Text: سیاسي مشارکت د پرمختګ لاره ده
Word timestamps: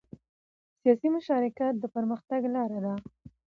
سیاسي 0.79 1.07
مشارکت 1.15 1.73
د 1.79 1.83
پرمختګ 1.95 2.41
لاره 2.55 2.79
ده 2.85 2.93